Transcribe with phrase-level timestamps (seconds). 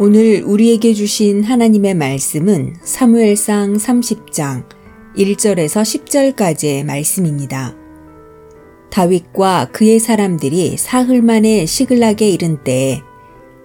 [0.00, 4.64] 오늘 우리에게 주신 하나님의 말씀은 사무엘상 30장
[5.16, 5.82] 1절에서
[6.36, 7.74] 10절까지의 말씀입니다.
[8.90, 13.00] 다윗과 그의 사람들이 사흘 만에 시글락에 이른 때에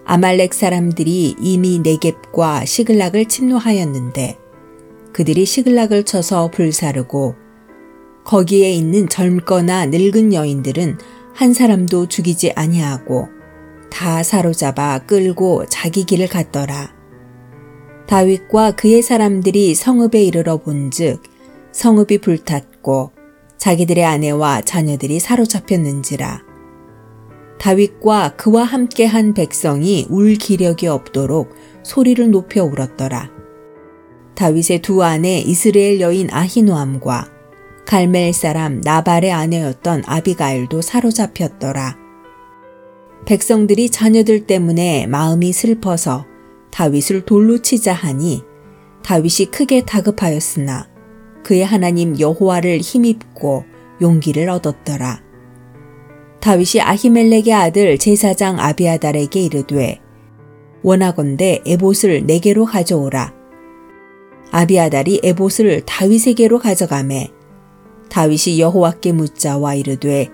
[0.06, 4.40] 아말렉 사람들이 이미 네겝과 시글락을 침노하였는데
[5.14, 7.36] 그들이 시글락을 쳐서 불사르고
[8.24, 10.98] 거기에 있는 젊거나 늙은 여인들은
[11.36, 13.43] 한 사람도 죽이지 아니하고
[13.94, 16.92] 다 사로잡아 끌고 자기 길을 갔더라.
[18.08, 21.22] 다윗과 그의 사람들이 성읍에 이르러 본즉
[21.72, 23.12] 성읍이 불탔고
[23.58, 26.42] 자기들의 아내와 자녀들이 사로잡혔는지라.
[27.60, 33.30] 다윗과 그와 함께한 백성이 울 기력이 없도록 소리를 높여 울었더라.
[34.34, 37.30] 다윗의 두 아내 이스라엘 여인 아히노암과
[37.86, 42.03] 갈멜 사람 나발의 아내였던 아비가일도 사로잡혔더라.
[43.26, 46.26] 백성들이 자녀들 때문에 마음이 슬퍼서
[46.72, 48.44] 다윗을 돌로 치자 하니
[49.04, 50.90] 다윗이 크게 다급하였으나
[51.44, 53.66] 그의 하나님 여호와를 힘입고
[54.02, 55.22] 용기를 얻었더라.
[56.40, 60.00] 다윗이 아히멜렉의 아들 제사장 아비아달에게 이르되
[60.82, 63.34] 원하건대 에봇을 내게로 가져오라.
[64.52, 67.32] 아비아달이 에봇을 다윗에게로 가져가매
[68.10, 70.30] 다윗이 여호와께 묻자와 이르되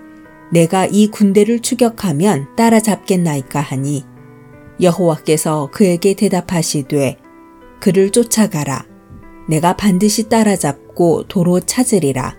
[0.52, 4.04] 내가 이 군대를 추격하면 따라잡겠나이까 하니
[4.80, 7.18] 여호와께서 그에게 대답하시되
[7.80, 8.86] 그를 쫓아가라
[9.48, 12.36] 내가 반드시 따라잡고 도로 찾으리라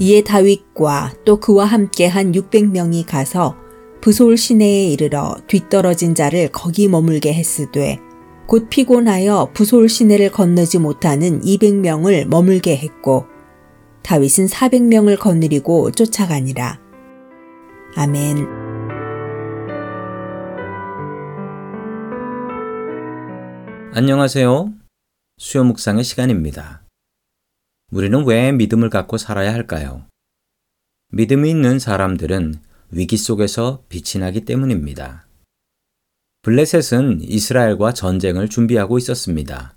[0.00, 3.56] 이에 다윗과 또 그와 함께 한 600명이 가서
[4.00, 7.98] 부솔 시내에 이르러 뒤떨어진 자를 거기 머물게 했으되
[8.46, 13.26] 곧 피곤하여 부솔 시내를 건너지 못하는 200명을 머물게 했고
[14.02, 16.87] 다윗은 400명을 거느리고 쫓아가니라.
[17.96, 18.46] 아멘.
[23.94, 24.72] 안녕하세요.
[25.38, 26.82] 수요 묵상의 시간입니다.
[27.90, 30.04] 우리는 왜 믿음을 갖고 살아야 할까요?
[31.12, 35.26] 믿음이 있는 사람들은 위기 속에서 빛이 나기 때문입니다.
[36.42, 39.74] 블레셋은 이스라엘과 전쟁을 준비하고 있었습니다.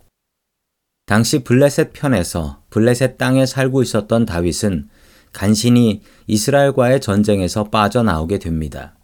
[1.05, 4.89] 당시 블레셋 편에서 블레셋 땅에 살고 있었던 다윗은
[5.31, 8.97] 간신히 이스라엘과의 전쟁에서 빠져나오게 됩니다.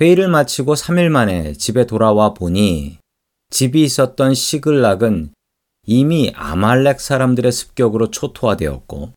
[0.00, 2.98] 회의를 마치고 3일 만에 집에 돌아와 보니
[3.50, 5.32] 집이 있었던 시글락은
[5.86, 9.12] 이미 아말렉 사람들의 습격으로 초토화되었고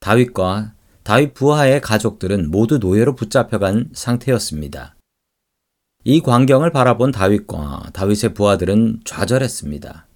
[0.00, 4.96] 다윗과 다윗 부하의 가족들은 모두 노예로 붙잡혀간 상태였습니다.
[6.04, 10.06] 이 광경을 바라본 다윗과 다윗의 부하들은 좌절했습니다.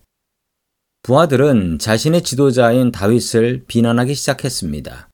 [1.03, 5.09] 부하들은 자신의 지도자인 다윗을 비난하기 시작했습니다.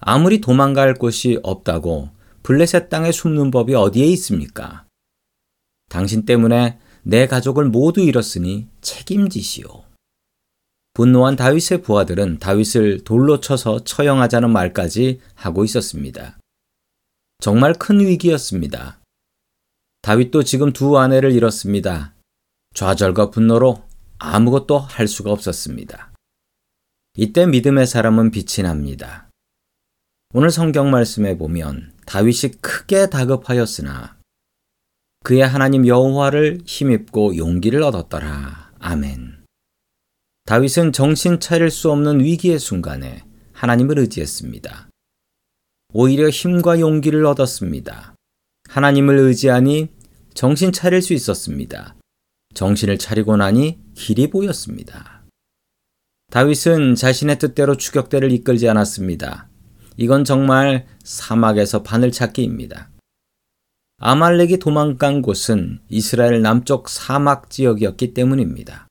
[0.00, 2.10] 아무리 도망갈 곳이 없다고
[2.42, 4.86] 블레셋 땅에 숨는 법이 어디에 있습니까?
[5.88, 9.84] 당신 때문에 내 가족을 모두 잃었으니 책임지시오.
[10.94, 16.38] 분노한 다윗의 부하들은 다윗을 돌로 쳐서 처형하자는 말까지 하고 있었습니다.
[17.38, 19.00] 정말 큰 위기였습니다.
[20.02, 22.14] 다윗도 지금 두 아내를 잃었습니다.
[22.74, 23.82] 좌절과 분노로
[24.18, 26.12] 아무것도 할 수가 없었습니다.
[27.16, 29.28] 이때 믿음의 사람은 빛이 납니다.
[30.34, 34.16] 오늘 성경 말씀에 보면 다윗이 크게 다급하였으나
[35.24, 38.72] 그의 하나님 여호와를 힘입고 용기를 얻었더라.
[38.78, 39.44] 아멘.
[40.44, 44.88] 다윗은 정신 차릴 수 없는 위기의 순간에 하나님을 의지했습니다.
[45.94, 48.14] 오히려 힘과 용기를 얻었습니다.
[48.68, 49.88] 하나님을 의지하니
[50.34, 51.96] 정신 차릴 수 있었습니다.
[52.56, 55.22] 정신을 차리고 나니 길이 보였습니다.
[56.32, 59.48] 다윗은 자신의 뜻대로 추격대를 이끌지 않았습니다.
[59.96, 62.90] 이건 정말 사막에서 바늘 찾기입니다.
[63.98, 68.88] 아말렉이 도망간 곳은 이스라엘 남쪽 사막 지역이었기 때문입니다.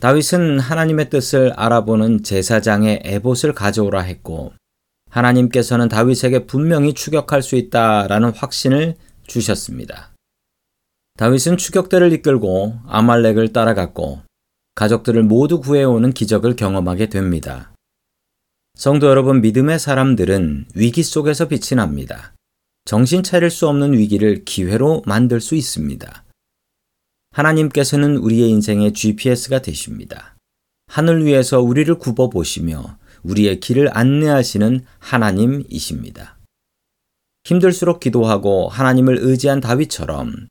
[0.00, 4.52] 다윗은 하나님의 뜻을 알아보는 제사장의 에봇을 가져오라 했고
[5.10, 8.96] 하나님께서는 다윗에게 분명히 추격할 수 있다라는 확신을
[9.26, 10.15] 주셨습니다.
[11.16, 14.20] 다윗은 추격대를 이끌고 아말렉을 따라갔고
[14.74, 17.72] 가족들을 모두 구해오는 기적을 경험하게 됩니다.
[18.74, 22.34] 성도 여러분, 믿음의 사람들은 위기 속에서 빛이 납니다.
[22.84, 26.24] 정신 차릴 수 없는 위기를 기회로 만들 수 있습니다.
[27.32, 30.36] 하나님께서는 우리의 인생의 GPS가 되십니다.
[30.86, 36.36] 하늘 위에서 우리를 굽어 보시며 우리의 길을 안내하시는 하나님이십니다.
[37.44, 40.48] 힘들수록 기도하고 하나님을 의지한 다윗처럼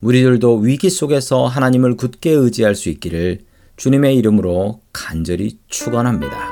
[0.00, 3.40] 우리들도 위기 속에서 하나님을 굳게 의지할 수 있기를
[3.76, 6.47] 주님의 이름으로 간절히 축원합니다.